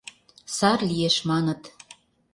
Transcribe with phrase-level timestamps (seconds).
[0.57, 1.61] Сар лиеш, маныт.